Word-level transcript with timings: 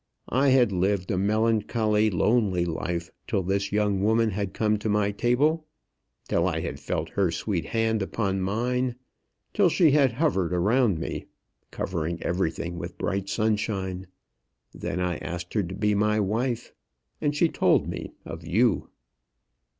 I 0.33 0.49
had 0.49 0.71
lived 0.71 1.11
a 1.11 1.17
melancholy, 1.19 2.09
lonely 2.09 2.65
life 2.65 3.11
till 3.27 3.43
this 3.43 3.71
young 3.71 4.01
woman 4.01 4.31
had 4.31 4.51
come 4.51 4.77
to 4.79 4.89
my 4.89 5.11
table, 5.11 5.67
till 6.27 6.47
I 6.47 6.61
had 6.61 6.79
felt 6.79 7.09
her 7.09 7.29
sweet 7.29 7.65
hand 7.67 8.01
upon 8.01 8.41
mine, 8.41 8.95
till 9.53 9.69
she 9.69 9.91
had 9.91 10.13
hovered 10.13 10.55
around 10.55 10.97
me, 10.97 11.27
covering 11.69 12.19
everything 12.23 12.79
with 12.79 12.97
bright 12.97 13.29
sunshine. 13.29 14.07
Then 14.73 14.99
I 14.99 15.17
asked 15.17 15.53
her 15.53 15.61
to 15.61 15.75
be 15.75 15.93
my 15.93 16.19
wife; 16.19 16.73
and 17.21 17.35
she 17.35 17.47
told 17.47 17.87
me 17.87 18.11
of 18.25 18.43
you." 18.43 18.87